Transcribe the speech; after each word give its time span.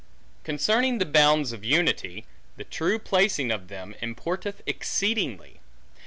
Concerning 0.43 0.97
the 0.97 1.05
bounds 1.05 1.51
of 1.51 1.63
unity; 1.63 2.25
the 2.57 2.63
true 2.63 2.97
placing 2.97 3.51
of 3.51 3.67
them, 3.67 3.93
importeth 4.01 4.55
exceedingly. 4.65 5.59